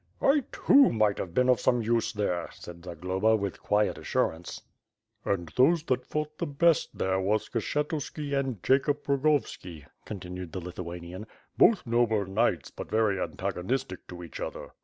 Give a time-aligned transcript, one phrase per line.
[0.23, 4.63] "I too, might have been of some use there,' said Zagloba with quiet assurance.
[5.23, 11.27] "And those that fought the best there were Skshetuski and Jacob Rogovski," continued the Lithuanian.
[11.55, 14.73] "Both noble knights, but very antagonistic to each other.